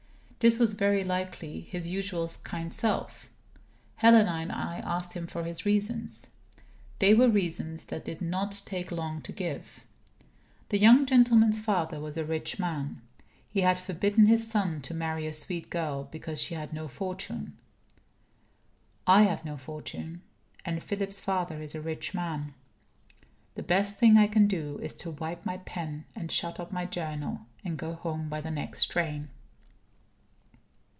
[0.43, 3.29] This was very unlike his usual kind self.
[3.97, 6.31] Helena and I asked him for his reasons.
[6.97, 9.85] They were reasons that did not take long to give.
[10.69, 13.03] The young gentleman's father was a rich man.
[13.51, 17.55] He had forbidden his son to marry a sweet girl because she had no fortune.
[19.05, 20.23] I have no fortune.
[20.65, 22.55] And Philip's father is a rich man.
[23.53, 26.85] The best thing I can do is to wipe my pen, and shut up my
[26.87, 29.29] Journal, and go home by the next train.